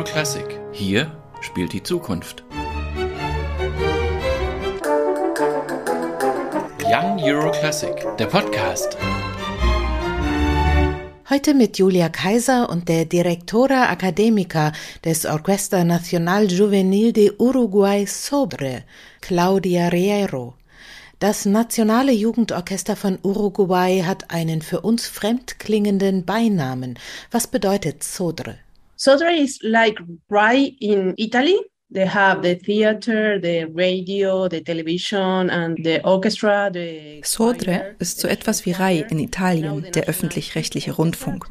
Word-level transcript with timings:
Euro 0.00 0.10
Classic. 0.10 0.58
Hier 0.72 1.12
spielt 1.42 1.74
die 1.74 1.82
Zukunft. 1.82 2.42
Young 6.86 7.22
Euro 7.22 7.50
Classic, 7.50 7.94
der 8.18 8.24
Podcast. 8.24 8.96
Heute 11.28 11.52
mit 11.52 11.76
Julia 11.76 12.08
Kaiser 12.08 12.70
und 12.70 12.88
der 12.88 13.04
Directora 13.04 13.92
Académica 13.92 14.72
des 15.04 15.26
Orquesta 15.26 15.84
Nacional 15.84 16.50
Juvenil 16.50 17.12
de 17.12 17.32
Uruguay 17.38 18.06
Sobre, 18.06 18.84
Claudia 19.20 19.88
Riero. 19.88 20.54
Das 21.18 21.44
Nationale 21.44 22.12
Jugendorchester 22.12 22.96
von 22.96 23.18
Uruguay 23.22 24.02
hat 24.06 24.30
einen 24.30 24.62
für 24.62 24.80
uns 24.80 25.06
fremdklingenden 25.06 26.24
Beinamen. 26.24 26.98
Was 27.30 27.46
bedeutet 27.46 28.02
Sodre? 28.02 28.56
Sodre 29.02 29.34
is 29.34 29.58
like 29.62 29.98
right 30.28 30.76
in 30.78 31.14
Italy. 31.16 31.56
They 31.90 32.06
have 32.06 32.42
the 32.42 32.54
theater, 32.54 33.40
the 33.40 33.64
radio, 33.74 34.46
the 34.46 34.60
television 34.60 35.48
and 35.48 35.78
the 35.82 36.04
orchestra. 36.04 36.70
The 36.70 37.22
Sodre 37.24 37.94
ist 37.98 38.20
so 38.20 38.28
etwas 38.28 38.66
wie 38.66 38.72
RAI 38.72 39.06
in 39.08 39.18
Italien, 39.18 39.86
der 39.94 40.04
öffentlich-rechtliche 40.04 40.92
Rundfunk. 40.92 41.46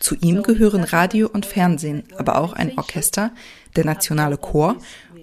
Zu 0.00 0.14
ihm 0.14 0.42
gehören 0.42 0.82
Radio 0.82 1.28
und 1.30 1.44
Fernsehen, 1.44 2.04
aber 2.16 2.38
auch 2.40 2.54
ein 2.54 2.78
Orchester, 2.78 3.32
der 3.76 3.84
nationale 3.84 4.38
Chor 4.38 4.78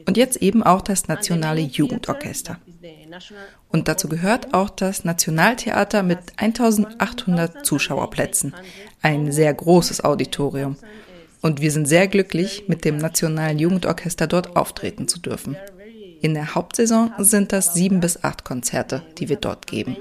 und 0.06 0.18
jetzt 0.18 0.38
eben 0.38 0.62
auch 0.62 0.82
das 0.82 1.08
nationale 1.08 1.62
Jugendorchester. 1.62 2.60
Und 3.70 3.88
dazu 3.88 4.08
gehört 4.08 4.54
auch 4.54 4.70
das 4.70 5.04
Nationaltheater 5.04 6.04
mit 6.04 6.20
1800 6.38 7.66
Zuschauerplätzen, 7.66 8.54
ein 9.02 9.32
sehr 9.32 9.52
großes 9.52 10.04
Auditorium. 10.04 10.78
Und 11.42 11.60
wir 11.60 11.72
sind 11.72 11.88
sehr 11.88 12.08
glücklich, 12.08 12.68
mit 12.68 12.86
dem 12.86 12.98
Nationalen 12.98 13.58
Jugendorchester 13.60 14.28
dort 14.28 14.56
auftreten 14.56 15.08
zu 15.08 15.20
dürfen. 15.20 15.58
In 16.22 16.36
der 16.36 16.54
Hauptsaison 16.54 17.12
sind 17.18 17.52
das 17.52 17.74
sieben 17.74 18.00
bis 18.00 18.24
acht 18.24 18.44
Konzerte, 18.44 19.02
die 19.18 19.28
wir 19.28 19.38
dort 19.38 19.66
geben. 19.66 19.98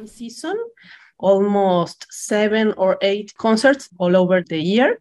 Almost 1.16 2.06
seven 2.10 2.72
or 2.74 2.98
eight 3.02 3.34
concerts 3.36 3.90
all 3.98 4.16
over 4.16 4.42
the 4.46 4.56
year. 4.56 4.98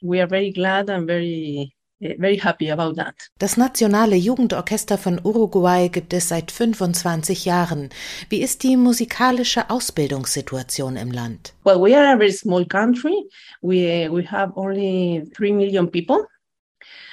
We 0.00 0.20
are 0.20 0.28
very 0.28 0.50
glad 0.50 0.88
and 0.90 1.06
very 1.06 1.74
very 2.00 2.38
happy 2.38 2.70
about 2.70 2.94
that. 2.94 3.14
Das 3.38 3.56
Nationale 3.56 4.16
Jugendorchester 4.16 4.98
von 4.98 5.20
Uruguay 5.22 5.88
gibt 5.88 6.12
es 6.12 6.28
seit 6.28 6.50
25 6.50 7.44
Jahren. 7.44 7.90
Wie 8.28 8.42
ist 8.42 8.62
die 8.62 8.76
musikalische 8.76 9.70
Ausbildungssituation 9.70 10.96
im 10.96 11.10
Land? 11.10 11.54
Well, 11.64 11.80
we 11.80 11.96
are 11.96 12.14
a 12.14 12.16
very 12.16 12.32
small 12.32 12.64
country. 12.66 13.14
We 13.62 14.08
we 14.10 14.24
have 14.30 14.52
only 14.56 15.24
3 15.36 15.52
million 15.52 15.90
people. 15.90 16.26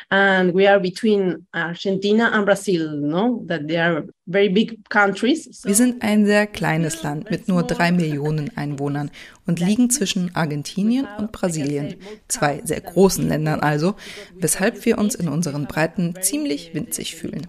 And 0.09 0.53
we 0.53 0.67
are 0.67 0.79
between 0.79 1.45
Argentina 1.51 2.31
and 2.31 2.45
Brazil, 2.45 2.91
no? 2.91 3.43
That 3.47 3.67
they 3.67 3.77
are 3.77 4.05
very 4.25 4.49
big 4.49 4.87
countries. 4.89 5.61
Wir 5.63 5.75
sind 5.75 6.01
ein 6.01 6.25
sehr 6.25 6.47
kleines 6.47 7.03
Land 7.03 7.29
mit 7.29 7.47
nur 7.47 7.63
drei 7.63 7.91
Millionen 7.91 8.55
Einwohnern 8.55 9.11
und 9.45 9.59
liegen 9.59 9.89
zwischen 9.89 10.33
Argentinien 10.35 11.07
und 11.17 11.31
Brasilien, 11.31 11.95
zwei 12.27 12.61
sehr 12.63 12.81
großen 12.81 13.27
Ländern 13.27 13.59
also, 13.59 13.95
weshalb 14.35 14.85
wir 14.85 14.97
uns 14.97 15.15
in 15.15 15.27
unseren 15.27 15.65
Breiten 15.65 16.15
ziemlich 16.21 16.73
winzig 16.73 17.15
fühlen. 17.15 17.47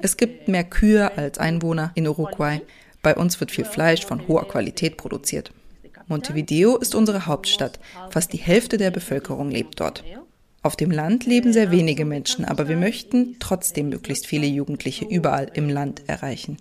Es 0.00 0.16
gibt 0.16 0.48
mehr 0.48 0.64
Kühe 0.64 1.16
als 1.16 1.38
Einwohner 1.38 1.92
in 1.94 2.08
Uruguay. 2.08 2.62
Bei 3.02 3.14
uns 3.14 3.38
wird 3.40 3.50
viel 3.50 3.66
Fleisch 3.66 4.06
von 4.06 4.26
hoher 4.26 4.48
Qualität 4.48 4.96
produziert. 4.96 5.52
Montevideo 6.06 6.76
ist 6.76 6.94
unsere 6.94 7.26
Hauptstadt. 7.26 7.78
Fast 8.10 8.32
die 8.32 8.38
Hälfte 8.38 8.76
der 8.76 8.90
Bevölkerung 8.90 9.50
lebt 9.50 9.80
dort. 9.80 10.04
Auf 10.64 10.76
dem 10.76 10.90
Land 10.90 11.26
leben 11.26 11.52
sehr 11.52 11.70
wenige 11.70 12.06
Menschen, 12.06 12.46
aber 12.46 12.70
wir 12.70 12.78
möchten 12.78 13.36
trotzdem 13.38 13.90
möglichst 13.90 14.26
viele 14.26 14.46
Jugendliche 14.46 15.04
überall 15.04 15.50
im 15.52 15.68
Land 15.68 16.04
erreichen. 16.06 16.56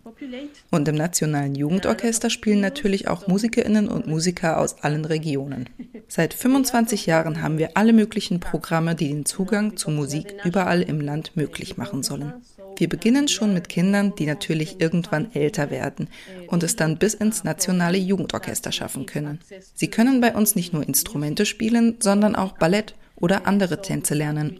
Und 0.70 0.90
im 0.90 0.96
Nationalen 0.96 1.56
Jugendorchester 1.56 2.30
spielen 2.30 2.60
natürlich 2.60 3.08
auch 3.08 3.28
Musikerinnen 3.28 3.88
und 3.88 4.06
Musiker 4.06 4.60
aus 4.60 4.84
allen 4.84 5.06
Regionen. 5.06 5.70
Seit 6.10 6.34
25 6.34 7.06
Jahren 7.06 7.42
haben 7.42 7.58
wir 7.58 7.78
alle 7.78 7.94
möglichen 7.94 8.42
Programme, 8.42 8.94
die 8.94 9.08
den 9.08 9.26
Zugang 9.26 9.78
zu 9.78 9.90
Musik 9.90 10.36
überall 10.44 10.82
im 10.82 11.00
Land 11.00 11.38
möglich 11.38 11.78
machen 11.78 12.04
sollen. 12.04 12.34
Wir 12.76 12.90
beginnen 12.90 13.30
schon 13.30 13.54
mit 13.54 13.70
Kindern, 13.70 14.16
die 14.20 14.26
natürlich 14.26 14.82
irgendwann 14.82 15.34
älter 15.34 15.72
werden 15.72 16.10
und 16.48 16.64
es 16.64 16.76
dann 16.76 16.98
bis 16.98 17.14
ins 17.14 17.46
nationale 17.46 18.00
Jugendorchester 18.00 18.74
schaffen 18.74 19.06
können. 19.06 19.40
Sie 19.74 19.88
können 19.88 20.20
bei 20.20 20.36
uns 20.36 20.58
nicht 20.58 20.74
nur 20.74 20.86
Instrumente 20.86 21.46
spielen, 21.46 21.96
sondern 22.02 22.36
auch 22.36 22.58
Ballett 22.58 22.96
oder 23.24 23.48
andere 23.48 23.82
Tänze 23.82 24.16
lernen. 24.16 24.60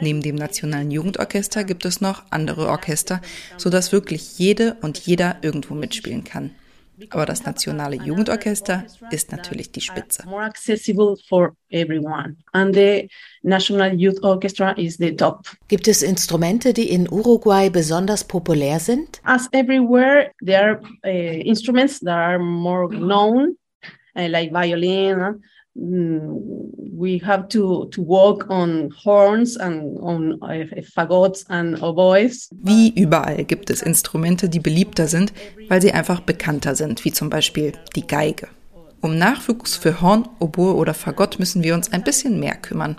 Neben 0.00 0.22
dem 0.22 0.36
Nationalen 0.36 0.92
Jugendorchester 0.92 1.64
gibt 1.64 1.84
es 1.84 2.00
noch 2.00 2.22
andere 2.30 2.68
Orchester, 2.68 3.20
sodass 3.56 3.90
wirklich 3.90 4.38
jede 4.38 4.76
und 4.82 4.98
jeder 4.98 5.38
irgendwo 5.42 5.74
mitspielen 5.74 6.22
kann. 6.22 6.52
Aber 7.10 7.26
das 7.26 7.44
Nationale 7.44 7.96
Jugendorchester 7.96 8.84
ist 9.10 9.32
natürlich 9.32 9.72
die 9.72 9.80
Spitze. 9.80 10.22
Gibt 15.68 15.88
es 15.88 16.02
Instrumente, 16.02 16.72
die 16.72 16.90
in 16.90 17.08
Uruguay 17.08 17.70
besonders 17.70 18.22
populär 18.24 18.78
sind? 18.78 19.20
As 19.24 19.48
everywhere, 19.52 20.30
there 20.44 20.62
are 20.62 20.80
uh, 21.04 21.40
instruments 21.42 21.98
that 22.00 22.08
are 22.08 22.38
more 22.38 22.88
known, 22.88 23.56
uh, 24.16 24.28
like 24.28 24.52
violin, 24.52 25.42
we 25.78 27.20
have 27.24 27.48
to 27.48 27.84
to 27.86 28.02
work 28.02 28.50
on 28.50 28.90
horns 29.04 29.56
and 29.56 29.98
on 30.00 30.32
uh, 30.42 30.66
fagots 30.82 31.44
and 31.48 31.80
oboes. 31.82 32.50
Wie 32.52 32.90
überall 32.90 33.44
gibt 33.44 33.70
es 33.70 33.82
Instrumente, 33.82 34.48
die 34.48 34.60
beliebter 34.60 35.06
sind, 35.06 35.32
weil 35.68 35.80
sie 35.80 35.92
einfach 35.92 36.20
bekannter 36.20 36.74
sind, 36.74 37.04
wie 37.04 37.12
zum 37.12 37.30
Beispiel 37.30 37.72
die 37.94 38.06
Geige. 38.06 38.48
Um 39.00 39.16
Nachwuchs 39.16 39.76
für 39.76 40.00
Horn, 40.00 40.28
Oboe 40.40 40.74
oder 40.74 40.92
Fagott 40.92 41.38
müssen 41.38 41.62
wir 41.62 41.74
uns 41.74 41.92
ein 41.92 42.02
bisschen 42.02 42.40
mehr 42.40 42.56
kümmern. 42.56 42.96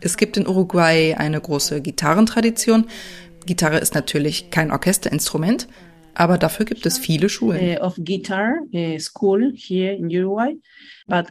Es 0.00 0.16
gibt 0.16 0.36
in 0.36 0.46
Uruguay 0.46 1.14
eine 1.14 1.40
große 1.40 1.80
Gitarrentradition. 1.80 2.86
Gitarre 3.46 3.78
ist 3.78 3.94
natürlich 3.94 4.50
kein 4.50 4.72
Orchesterinstrument, 4.72 5.68
aber 6.18 6.38
dafür 6.38 6.64
gibt 6.64 6.86
es 6.86 6.98
viele 6.98 7.28
Schulen. 7.28 7.76
Uh, 7.76 7.82
of 7.82 7.94
guitar 7.98 8.60
uh, 8.72 8.98
school 8.98 9.52
here 9.54 9.92
in 9.92 10.08
Uruguay, 10.08 10.54
but 11.06 11.26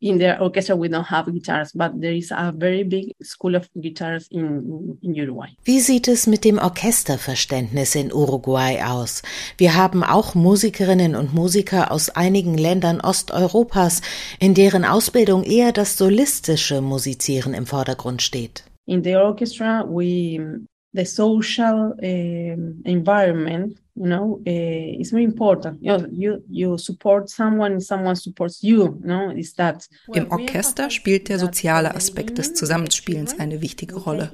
in 0.00 0.18
the 0.18 0.38
orchestra 0.40 0.76
we 0.76 0.88
don't 0.88 1.08
have 1.08 1.30
guitars, 1.30 1.72
but 1.72 1.92
there 2.00 2.16
is 2.16 2.32
a 2.32 2.52
very 2.56 2.82
big 2.82 3.14
school 3.22 3.54
of 3.54 3.68
guitars 3.74 4.26
in, 4.30 4.98
in 5.02 5.14
Uruguay. 5.14 5.48
Wie 5.64 5.78
sieht 5.80 6.08
es 6.08 6.26
mit 6.26 6.44
dem 6.44 6.58
Orchesterverständnis 6.58 7.94
in 7.94 8.12
Uruguay 8.12 8.82
aus? 8.82 9.22
Wir 9.56 9.76
haben 9.76 10.02
auch 10.02 10.34
Musikerinnen 10.34 11.14
und 11.14 11.32
Musiker 11.32 11.92
aus 11.92 12.10
einigen 12.10 12.58
Ländern 12.58 13.00
Osteuropas, 13.00 14.02
in 14.40 14.54
deren 14.54 14.84
Ausbildung 14.84 15.44
eher 15.44 15.70
das 15.70 15.96
solistische 15.96 16.80
Musizieren 16.80 17.54
im 17.54 17.66
Vordergrund 17.66 18.20
steht. 18.20 18.64
In 18.86 19.02
the 19.04 19.14
orchestra 19.14 19.84
we 19.88 20.64
the 20.92 21.04
social 21.04 21.94
uh, 22.02 22.56
environment 22.84 23.78
you 23.94 24.06
know 24.06 24.40
uh, 24.46 25.00
is 25.00 25.10
very 25.10 25.24
important. 25.24 25.80
You, 25.80 25.98
know, 25.98 26.06
you 26.10 26.42
you 26.48 26.78
support 26.78 27.28
someone 27.28 27.80
someone 27.80 28.16
supports 28.16 28.62
you 28.62 28.98
you 29.00 29.06
know 29.06 29.30
is 29.30 29.54
that. 29.54 29.88
Im 30.12 30.30
Orchester 30.30 30.90
spielt 30.90 31.28
der 31.28 31.38
soziale 31.38 31.94
Aspekt 31.94 32.38
des 32.38 32.54
Zusammenspielens 32.54 33.38
eine 33.38 33.60
wichtige 33.60 33.96
Rolle. 33.96 34.30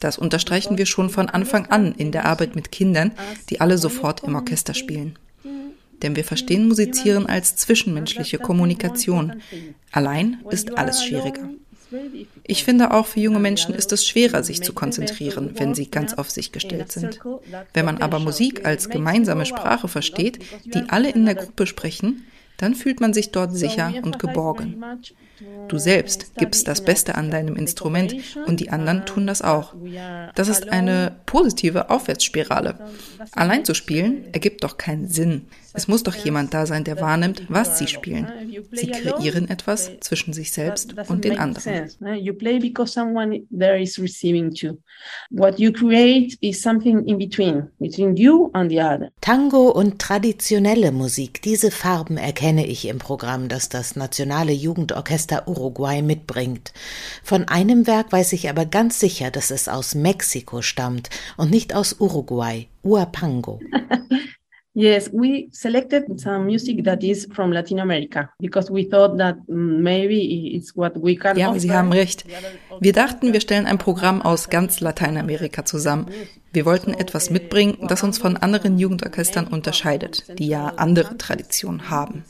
das 0.00 0.18
unterstreichen 0.18 0.78
wir 0.78 0.86
schon 0.86 1.10
von 1.10 1.28
Anfang 1.28 1.66
an 1.66 1.92
in 1.92 2.12
der 2.12 2.24
Arbeit 2.24 2.54
mit 2.54 2.70
Kindern 2.72 3.12
die 3.50 3.60
alle 3.60 3.78
sofort 3.78 4.22
im 4.24 4.34
Orchester 4.34 4.74
spielen. 4.74 5.18
Denn 6.02 6.14
wir 6.14 6.24
verstehen 6.24 6.68
Musizieren 6.68 7.26
als 7.26 7.56
zwischenmenschliche 7.56 8.38
Kommunikation. 8.38 9.42
Allein 9.90 10.38
ist 10.50 10.78
alles 10.78 11.04
schwieriger. 11.04 11.48
Ich 12.44 12.64
finde 12.64 12.92
auch 12.92 13.06
für 13.06 13.20
junge 13.20 13.38
Menschen 13.38 13.74
ist 13.74 13.92
es 13.92 14.06
schwerer, 14.06 14.42
sich 14.42 14.62
zu 14.62 14.72
konzentrieren, 14.72 15.52
wenn 15.54 15.74
sie 15.74 15.90
ganz 15.90 16.14
auf 16.14 16.30
sich 16.30 16.52
gestellt 16.52 16.92
sind. 16.92 17.20
Wenn 17.72 17.84
man 17.84 17.98
aber 17.98 18.18
Musik 18.18 18.66
als 18.66 18.88
gemeinsame 18.88 19.46
Sprache 19.46 19.88
versteht, 19.88 20.38
die 20.64 20.82
alle 20.88 21.10
in 21.10 21.24
der 21.24 21.34
Gruppe 21.34 21.66
sprechen, 21.66 22.24
dann 22.58 22.74
fühlt 22.74 23.00
man 23.00 23.14
sich 23.14 23.32
dort 23.32 23.56
sicher 23.56 23.94
und 24.02 24.18
geborgen. 24.18 24.84
Du 25.68 25.78
selbst 25.78 26.34
gibst 26.36 26.66
das 26.66 26.84
Beste 26.84 27.14
an 27.14 27.30
deinem 27.30 27.56
Instrument 27.56 28.14
und 28.46 28.60
die 28.60 28.70
anderen 28.70 29.06
tun 29.06 29.26
das 29.26 29.42
auch. 29.42 29.74
Das 30.34 30.48
ist 30.48 30.68
eine 30.68 31.16
positive 31.26 31.90
Aufwärtsspirale. 31.90 32.78
Allein 33.32 33.64
zu 33.64 33.74
spielen 33.74 34.24
ergibt 34.32 34.64
doch 34.64 34.76
keinen 34.76 35.08
Sinn. 35.08 35.46
Es 35.74 35.86
muss 35.86 36.02
doch 36.02 36.14
jemand 36.14 36.54
da 36.54 36.66
sein, 36.66 36.82
der 36.82 37.00
wahrnimmt, 37.00 37.44
was 37.48 37.78
sie 37.78 37.86
spielen. 37.86 38.26
Sie 38.72 38.90
kreieren 38.90 39.48
etwas 39.48 39.92
zwischen 40.00 40.32
sich 40.32 40.50
selbst 40.50 40.94
und 41.08 41.24
den 41.24 41.38
anderen. 41.38 41.88
You 42.20 42.34
play 42.34 42.58
because 42.58 42.92
someone 42.92 43.42
there 43.56 43.80
is 43.80 43.98
receiving 44.00 44.52
too. 44.52 44.78
What 45.30 45.60
you 45.60 45.70
create 45.70 46.36
is 46.40 46.60
something 46.60 47.06
in 47.06 47.18
between, 47.18 47.68
between 47.78 48.16
you 48.16 48.50
and 48.54 48.70
the 48.70 48.80
other. 48.80 49.10
Tango 49.20 49.70
und 49.70 50.00
traditionelle 50.00 50.90
Musik, 50.90 51.42
diese 51.42 51.70
Farben 51.70 52.16
erkennen 52.16 52.47
kenne 52.48 52.66
ich 52.66 52.88
im 52.88 52.96
Programm, 52.96 53.48
das 53.48 53.68
das 53.68 53.94
Nationale 53.94 54.52
Jugendorchester 54.52 55.46
Uruguay 55.48 56.00
mitbringt. 56.00 56.72
Von 57.22 57.46
einem 57.46 57.86
Werk 57.86 58.10
weiß 58.10 58.32
ich 58.32 58.48
aber 58.48 58.64
ganz 58.64 58.98
sicher, 58.98 59.30
dass 59.30 59.50
es 59.50 59.68
aus 59.68 59.94
Mexiko 59.94 60.62
stammt 60.62 61.10
und 61.36 61.50
nicht 61.50 61.74
aus 61.74 61.96
Uruguay, 62.00 62.66
Uapango. 62.82 63.60
Yes, 64.78 65.10
we 65.12 65.48
selected 65.50 66.20
some 66.20 66.46
music 66.46 66.84
that 66.84 67.02
is 67.02 67.26
from 67.32 67.50
Latin 67.50 67.80
America 67.80 68.30
because 68.38 68.70
we 68.70 68.84
thought 68.84 69.18
that 69.18 69.36
maybe 69.48 70.54
it's 70.54 70.76
what 70.76 70.92
we 71.02 71.16
can. 71.16 71.36
Ja, 71.36 71.52
Sie 71.58 71.72
haben 71.72 71.90
recht. 71.90 72.24
Wir 72.78 72.92
dachten, 72.92 73.32
wir 73.32 73.40
stellen 73.40 73.66
ein 73.66 73.78
Programm 73.78 74.22
aus 74.22 74.50
ganz 74.50 74.78
Lateinamerika 74.78 75.64
zusammen. 75.64 76.06
Wir 76.52 76.64
wollten 76.64 76.94
etwas 76.94 77.28
mitbringen, 77.28 77.88
das 77.88 78.04
uns 78.04 78.18
von 78.18 78.36
anderen 78.36 78.78
Jugendorchestern 78.78 79.48
unterscheidet, 79.48 80.38
die 80.38 80.46
ja 80.46 80.68
andere 80.76 81.18
Traditionen 81.18 81.90
haben. 81.90 82.22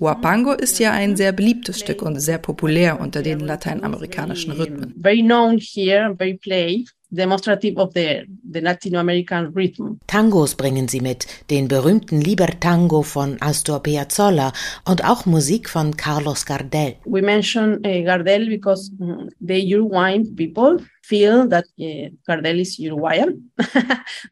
Huapango 0.00 0.52
ist 0.52 0.78
ja 0.78 0.92
ein 0.92 1.16
sehr 1.16 1.32
beliebtes 1.32 1.80
Stück 1.80 2.00
und 2.00 2.18
sehr 2.18 2.38
populär 2.38 2.98
unter 2.98 3.20
den 3.20 3.40
lateinamerikanischen 3.40 4.52
Rhythmen. 4.52 4.94
Very 5.02 5.22
known 5.22 5.58
here, 5.58 6.14
very 6.16 6.38
played 6.38 6.88
demonstrative 7.10 7.76
of 7.76 7.92
the, 7.94 8.26
the 8.52 8.60
Latin 8.60 8.96
American 8.96 9.52
rhythm. 9.54 9.98
Tangos 10.06 10.54
bringen 10.54 10.88
sie 10.88 11.00
mit, 11.00 11.26
den 11.50 11.68
berühmten 11.68 12.20
Libertango 12.20 13.02
von 13.02 13.36
Astor 13.40 13.82
Piazzolla 13.82 14.52
und 14.84 15.04
auch 15.04 15.26
Musik 15.26 15.68
von 15.68 15.96
Carlos 15.96 16.46
Gardel. 16.46 16.96
We 17.04 17.22
mention 17.22 17.78
uh, 17.86 18.04
Gardel 18.04 18.48
because 18.48 18.90
mm, 18.98 19.28
the 19.40 19.74
Uruguayan 19.74 20.34
people 20.36 20.78
feel 21.02 21.48
that 21.48 21.64
uh, 21.78 22.10
Gardel 22.26 22.60
is 22.60 22.78
Uruguayan. 22.78 23.50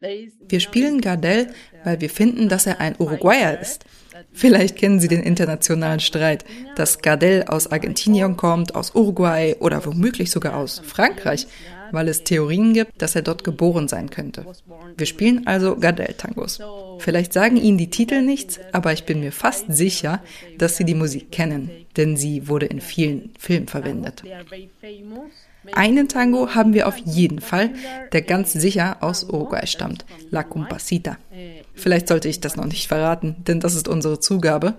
wir 0.49 0.59
spielen 0.59 1.01
Gardel, 1.01 1.47
weil 1.83 2.01
wir 2.01 2.09
finden, 2.09 2.49
dass 2.49 2.67
er 2.67 2.79
ein 2.79 2.95
Uruguayer 2.99 3.59
ist. 3.59 3.85
Vielleicht 4.31 4.75
kennen 4.75 4.99
Sie 4.99 5.07
den 5.07 5.21
internationalen 5.21 5.99
Streit, 5.99 6.43
dass 6.75 6.99
Gardel 6.99 7.43
aus 7.47 7.71
Argentinien 7.71 8.35
kommt, 8.35 8.75
aus 8.75 8.95
Uruguay 8.95 9.55
oder 9.59 9.85
womöglich 9.85 10.31
sogar 10.31 10.55
aus 10.55 10.81
Frankreich 10.83 11.47
weil 11.91 12.07
es 12.07 12.23
Theorien 12.23 12.73
gibt, 12.73 13.01
dass 13.01 13.15
er 13.15 13.21
dort 13.21 13.43
geboren 13.43 13.87
sein 13.87 14.09
könnte. 14.09 14.45
Wir 14.95 15.05
spielen 15.05 15.47
also 15.47 15.75
Gardel-Tangos. 15.75 16.59
Vielleicht 16.99 17.33
sagen 17.33 17.57
Ihnen 17.57 17.77
die 17.77 17.89
Titel 17.89 18.21
nichts, 18.21 18.59
aber 18.71 18.93
ich 18.93 19.05
bin 19.05 19.19
mir 19.19 19.31
fast 19.31 19.65
sicher, 19.69 20.21
dass 20.57 20.77
Sie 20.77 20.85
die 20.85 20.95
Musik 20.95 21.31
kennen, 21.31 21.69
denn 21.95 22.17
sie 22.17 22.47
wurde 22.47 22.67
in 22.67 22.81
vielen 22.81 23.31
Filmen 23.37 23.67
verwendet. 23.67 24.23
Einen 25.73 26.07
Tango 26.07 26.55
haben 26.55 26.73
wir 26.73 26.87
auf 26.87 26.97
jeden 26.97 27.41
Fall, 27.41 27.71
der 28.13 28.21
ganz 28.21 28.53
sicher 28.53 28.97
aus 29.01 29.23
Uruguay 29.25 29.65
stammt, 29.67 30.05
La 30.29 30.43
Compasita. 30.43 31.17
Vielleicht 31.77 32.07
sollte 32.07 32.27
ich 32.27 32.41
das 32.41 32.55
noch 32.55 32.65
nicht 32.65 32.87
verraten, 32.87 33.37
denn 33.47 33.59
das 33.59 33.75
ist 33.75 33.87
unsere 33.87 34.19
Zugabe. 34.19 34.75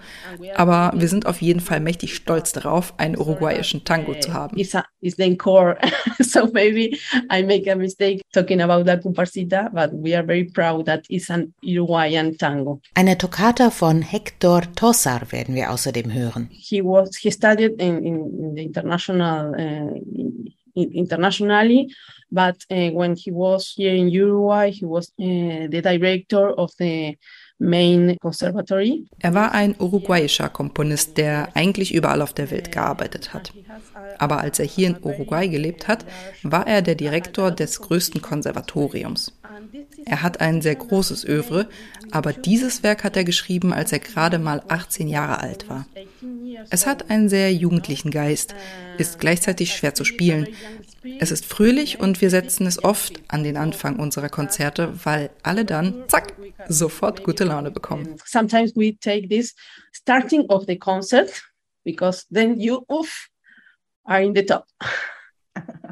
Aber 0.55 0.93
wir 0.95 1.09
sind 1.09 1.27
auf 1.27 1.41
jeden 1.41 1.61
Fall 1.61 1.81
mächtig 1.81 2.15
stolz 2.15 2.53
darauf, 2.53 2.95
einen 2.99 3.17
uruguayischen 3.17 3.85
Tango 3.85 4.15
zu 4.15 4.33
haben. 4.33 4.56
Is 5.00 5.15
the 5.17 5.37
core. 5.37 5.79
so 6.21 6.49
maybe 6.53 6.97
I 7.31 7.43
make 7.45 7.71
a 7.71 7.77
mistake 7.77 8.21
talking 8.33 8.61
about 8.61 8.85
La 8.85 8.97
Comparsita, 8.97 9.71
but 9.73 9.93
we 9.93 10.17
are 10.17 10.25
very 10.25 10.45
proud 10.45 10.87
that 10.87 11.05
it's 11.09 11.31
an 11.31 11.55
Uruguayan 11.62 12.37
tango. 12.37 12.81
Eine 12.95 13.17
Toccata 13.17 13.71
von 13.71 14.03
Hector 14.03 14.62
Tosar 14.75 15.31
werden 15.31 15.55
wir 15.55 15.71
außerdem 15.71 16.12
hören. 16.12 16.49
He 16.50 16.83
was 16.83 17.17
he 17.17 17.31
studied 17.31 17.81
in, 17.81 18.05
in 18.05 18.55
the 18.56 18.62
international 18.65 19.55
uh, 19.55 20.49
internationally. 20.83 21.95
But 22.31 22.57
uh, 22.71 22.91
when 22.93 23.17
he 23.17 23.31
was 23.31 23.73
here 23.77 23.95
in 23.95 24.09
Uruguay, 24.09 24.71
he 24.71 24.85
was 24.85 25.13
uh, 25.19 25.69
the 25.71 25.81
director 25.83 26.51
of 26.51 26.71
the 26.79 27.17
Main 27.59 28.17
Conservatory. 28.21 29.07
Er 29.19 29.35
war 29.35 29.53
ein 29.53 29.75
uruguayischer 29.79 30.49
Komponist, 30.49 31.17
der 31.19 31.57
eigentlich 31.57 31.93
überall 31.93 32.23
auf 32.23 32.33
der 32.33 32.51
Welt 32.51 32.71
gearbeitet 32.71 33.35
hat. 33.35 33.53
Aber 34.19 34.39
als 34.41 34.59
er 34.59 34.67
hier 34.67 34.89
in 34.89 34.97
Uruguay 35.03 35.49
gelebt 35.49 35.89
hat, 35.89 36.05
war 36.43 36.67
er 36.67 36.83
der 36.83 36.95
Direktor 36.95 37.51
des 37.51 37.81
größten 37.81 38.23
Konservatoriums. 38.23 39.33
Er 40.05 40.23
hat 40.23 40.41
ein 40.41 40.63
sehr 40.63 40.77
großes 40.77 41.25
Övre, 41.27 41.69
aber 42.13 42.33
dieses 42.33 42.83
Werk 42.83 43.03
hat 43.03 43.17
er 43.17 43.25
geschrieben, 43.25 43.73
als 43.73 43.93
er 43.93 43.99
gerade 43.99 44.39
mal 44.39 44.63
18 44.69 45.09
Jahre 45.09 45.41
alt 45.41 45.69
war. 45.69 45.87
Es 46.71 46.87
hat 46.87 47.11
einen 47.11 47.29
sehr 47.29 47.53
jugendlichen 47.53 48.11
Geist, 48.11 48.55
ist 48.99 49.19
gleichzeitig 49.19 49.75
schwer 49.75 49.95
zu 49.95 50.05
spielen. 50.05 50.49
Es 51.21 51.31
ist 51.31 51.45
fröhlich 51.45 52.01
und 52.01 52.21
wir 52.21 52.31
setzen 52.31 52.67
es 52.67 52.83
oft 52.83 53.21
an 53.29 53.43
den 53.43 53.57
Anfang 53.57 53.99
unserer 53.99 54.29
Konzerte, 54.29 54.93
weil 55.05 55.31
alle 55.43 55.65
dann, 55.65 56.05
zack, 56.09 56.35
sofort 56.69 57.25
gute 57.25 57.45
Laune 57.45 57.71
bekommen. 57.71 58.17
Sometimes 58.25 58.75
we 58.77 58.97
take 58.99 59.29
this 59.29 59.55
starting 59.93 60.45
of 60.49 60.65
the 60.67 60.79
concert 60.79 61.43
because 61.85 62.27
then 62.33 62.59
you 62.61 62.85
oof, 62.89 63.29
are 64.05 64.23
in 64.23 64.35
the 64.35 64.45
top. 64.45 64.65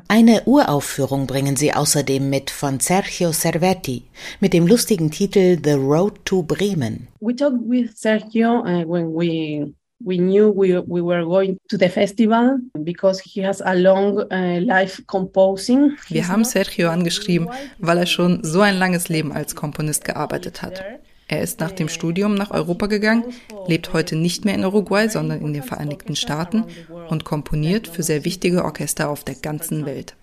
Eine 0.08 0.44
Uraufführung 0.44 1.26
bringen 1.26 1.56
sie 1.56 1.72
außerdem 1.74 2.30
mit 2.30 2.50
von 2.50 2.78
Sergio 2.78 3.32
Cervetti 3.32 4.04
mit 4.38 4.52
dem 4.52 4.66
lustigen 4.66 5.10
Titel 5.10 5.58
The 5.62 5.72
Road 5.72 6.24
to 6.24 6.42
Bremen. 6.42 7.08
We 7.20 7.34
talked 7.34 7.58
with 7.68 7.90
Sergio 7.96 8.60
uh, 8.60 8.84
when 8.86 9.12
we 9.12 9.74
we 10.04 10.18
knew 10.18 10.50
we, 10.50 10.78
we 10.86 11.00
were 11.00 11.24
going 11.24 11.58
to 11.68 11.76
the 11.76 11.88
festival 11.88 12.58
because 12.84 13.20
he 13.20 13.42
has 13.42 13.60
a 13.60 13.74
long 13.74 14.18
uh, 14.30 14.60
life 14.60 15.02
composing. 15.06 15.96
Wir 16.08 16.28
haben 16.28 16.44
Sergio 16.44 16.90
angeschrieben, 16.90 17.48
weil 17.78 17.98
er 17.98 18.06
schon 18.06 18.42
so 18.42 18.60
ein 18.60 18.76
langes 18.76 19.08
Leben 19.08 19.32
als 19.32 19.54
Komponist 19.54 20.04
gearbeitet 20.04 20.62
hat. 20.62 20.82
Er 21.28 21.42
ist 21.42 21.58
nach 21.58 21.72
dem 21.72 21.88
Studium 21.88 22.36
nach 22.36 22.52
Europa 22.52 22.86
gegangen, 22.86 23.24
lebt 23.66 23.92
heute 23.92 24.14
nicht 24.14 24.44
mehr 24.44 24.54
in 24.54 24.64
Uruguay, 24.64 25.08
sondern 25.08 25.40
in 25.40 25.52
den 25.52 25.64
Vereinigten 25.64 26.14
Staaten 26.14 26.64
und 27.08 27.24
komponiert 27.24 27.88
für 27.88 28.04
sehr 28.04 28.24
wichtige 28.24 28.64
Orchester 28.64 29.08
auf 29.08 29.24
der 29.24 29.34
ganzen 29.34 29.86
Welt. 29.86 30.14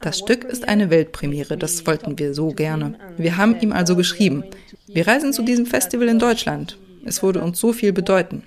Das 0.00 0.18
Stück 0.18 0.44
ist 0.44 0.66
eine 0.66 0.90
Weltpremiere, 0.90 1.56
das 1.56 1.86
wollten 1.86 2.18
wir 2.18 2.34
so 2.34 2.48
gerne. 2.48 2.94
Wir 3.16 3.36
haben 3.36 3.60
ihm 3.60 3.72
also 3.72 3.94
geschrieben, 3.94 4.44
wir 4.88 5.06
reisen 5.06 5.32
zu 5.32 5.42
diesem 5.42 5.66
Festival 5.66 6.08
in 6.08 6.18
Deutschland. 6.18 6.78
Es 7.06 7.22
würde 7.22 7.40
uns 7.40 7.58
so 7.58 7.72
viel 7.72 7.92
bedeuten. 7.92 8.42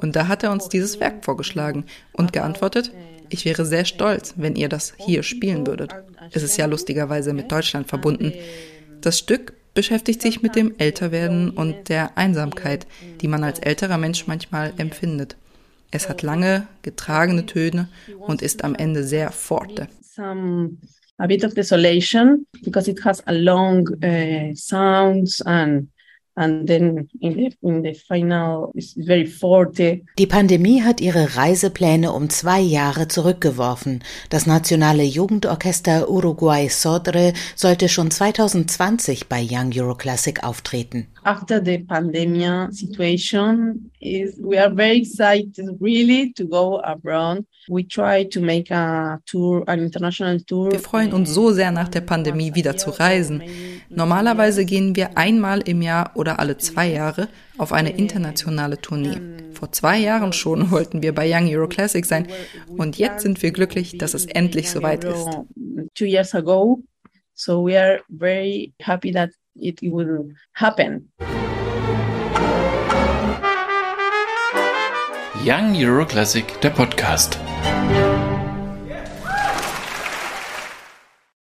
Und 0.00 0.16
da 0.16 0.28
hat 0.28 0.42
er 0.42 0.52
uns 0.52 0.68
dieses 0.68 1.00
Werk 1.00 1.24
vorgeschlagen 1.24 1.84
und 2.12 2.32
geantwortet, 2.32 2.92
ich 3.28 3.44
wäre 3.44 3.64
sehr 3.64 3.84
stolz, 3.84 4.34
wenn 4.36 4.54
ihr 4.54 4.68
das 4.68 4.94
hier 4.96 5.22
spielen 5.22 5.66
würdet. 5.66 5.94
Es 6.30 6.42
ist 6.42 6.56
ja 6.56 6.66
lustigerweise 6.66 7.32
mit 7.32 7.50
Deutschland 7.50 7.88
verbunden. 7.88 8.32
Das 9.00 9.18
Stück 9.18 9.54
beschäftigt 9.74 10.22
sich 10.22 10.40
mit 10.40 10.56
dem 10.56 10.74
Älterwerden 10.78 11.50
und 11.50 11.88
der 11.88 12.16
Einsamkeit, 12.16 12.86
die 13.20 13.28
man 13.28 13.42
als 13.42 13.58
älterer 13.58 13.98
Mensch 13.98 14.26
manchmal 14.26 14.72
empfindet. 14.76 15.36
Es 15.90 16.08
hat 16.08 16.22
lange, 16.22 16.66
getragene 16.82 17.46
Töne 17.46 17.88
und 18.18 18.42
ist 18.42 18.64
am 18.64 18.74
Ende 18.74 19.04
sehr 19.04 19.30
forte. 19.32 19.88
a 21.18 21.26
bit 21.26 21.44
of 21.44 21.54
desolation 21.54 22.44
because 22.64 22.88
it 22.88 22.98
has 23.04 23.22
a 23.26 23.32
long 23.32 23.86
uh, 24.02 24.52
sounds 24.54 25.40
and 25.42 25.88
And 26.36 26.66
then 26.66 27.08
in 27.20 27.34
the, 27.34 27.56
in 27.62 27.82
the 27.82 27.94
final, 27.94 28.72
it's 28.74 28.94
very 28.96 29.26
forte. 29.26 30.02
Die 30.18 30.26
Pandemie 30.26 30.82
hat 30.82 31.00
ihre 31.00 31.36
Reisepläne 31.36 32.12
um 32.12 32.28
zwei 32.28 32.60
Jahre 32.60 33.06
zurückgeworfen. 33.06 34.02
Das 34.30 34.46
nationale 34.46 35.04
Jugendorchester 35.04 36.10
Uruguay 36.10 36.68
Sodre 36.68 37.34
sollte 37.54 37.88
schon 37.88 38.10
2020 38.10 39.28
bei 39.28 39.46
Young 39.48 39.72
Euro 39.76 39.94
Classic 39.94 40.42
auftreten. 40.42 41.06
After 41.22 41.64
the 41.64 41.78
pandemic 41.78 42.72
situation, 42.72 43.90
is 44.00 44.38
we 44.38 44.58
are 44.58 44.70
very 44.70 44.98
excited 44.98 45.66
really 45.80 46.32
to 46.34 46.44
go 46.44 46.80
abroad. 46.80 47.44
We 47.68 47.82
try 47.82 48.24
to 48.24 48.40
make 48.40 48.70
a 48.70 49.18
tour, 49.24 49.64
an 49.66 49.80
international 49.80 50.40
tour. 50.42 50.70
Wir 50.70 50.80
freuen 50.80 51.14
uns 51.14 51.32
so 51.32 51.50
sehr 51.52 51.70
nach 51.70 51.88
der 51.88 52.02
Pandemie 52.02 52.54
wieder 52.54 52.76
zu 52.76 52.90
reisen. 52.90 53.42
Normalerweise 53.88 54.64
gehen 54.66 54.94
wir 54.96 55.16
einmal 55.16 55.60
im 55.62 55.80
Jahr 55.80 56.10
oder 56.24 56.38
alle 56.38 56.56
zwei 56.56 56.88
Jahre 56.88 57.28
auf 57.58 57.74
eine 57.74 57.90
internationale 57.90 58.80
Tournee. 58.80 59.20
Vor 59.52 59.72
zwei 59.72 59.98
Jahren 59.98 60.32
schon 60.32 60.70
wollten 60.70 61.02
wir 61.02 61.14
bei 61.14 61.30
Young 61.30 61.54
Euro 61.54 61.68
Classic 61.68 62.06
sein 62.06 62.28
und 62.66 62.96
jetzt 62.96 63.20
sind 63.20 63.42
wir 63.42 63.50
glücklich, 63.50 63.98
dass 63.98 64.14
es 64.14 64.24
endlich 64.24 64.70
soweit 64.70 65.04
ist. 65.04 65.28
Two 65.94 66.06
years 66.06 66.34
ago, 66.34 66.80
so 67.34 67.66
we 67.66 67.78
are 67.78 68.00
very 68.08 68.72
happy 68.80 69.12
that 69.12 69.30
it 69.54 69.82
will 69.82 70.34
happen. 70.54 71.12
Young 75.44 75.76
Euro 75.76 76.06
Classic, 76.06 76.46
der 76.62 76.70
Podcast. 76.70 77.38